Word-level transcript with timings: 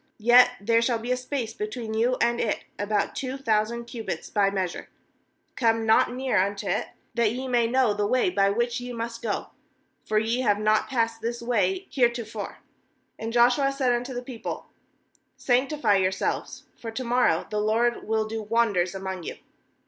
4Yet 0.19 0.49
there 0.59 0.81
snail 0.81 0.97
be 0.97 1.11
a 1.11 1.15
space 1.15 1.53
between 1.53 1.93
you 1.93 2.17
and 2.19 2.39
it, 2.41 2.63
about 2.79 3.15
two 3.15 3.37
thousand 3.37 3.85
cubits 3.85 4.31
by 4.31 4.49
measure; 4.49 4.89
come 5.55 5.85
not 5.85 6.11
near 6.11 6.43
unto 6.43 6.65
it, 6.65 6.87
that 7.13 7.31
ye 7.33 7.47
may 7.47 7.67
know 7.67 7.93
the 7.93 8.07
way 8.07 8.31
by 8.31 8.49
which 8.49 8.79
ye 8.79 8.91
must 8.93 9.21
go; 9.21 9.51
for 10.03 10.17
ye 10.17 10.39
have 10.41 10.57
not 10.57 10.89
passed 10.89 11.21
this 11.21 11.39
way 11.39 11.87
heretofore.' 11.91 12.57
5And 13.21 13.31
Joshua 13.31 13.71
said 13.71 13.91
unto 13.93 14.15
the 14.15 14.23
people: 14.23 14.69
'Sanctify 15.37 15.97
yourselves; 15.97 16.63
for 16.75 16.89
to 16.89 17.03
morrow 17.03 17.45
the 17.51 17.61
LORD 17.61 18.07
will 18.07 18.27
do 18.27 18.41
wonders 18.41 18.95
among 18.95 19.21
you.' 19.21 19.35